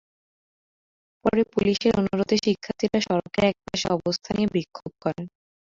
[1.25, 5.21] পরে পুলিশের অনুরোধে শিক্ষার্থীরা সড়কের একপাশে অবস্থান নিয়ে বিক্ষোভ করে।